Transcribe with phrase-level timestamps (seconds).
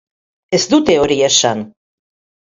[0.57, 1.61] Ez dute hori esan.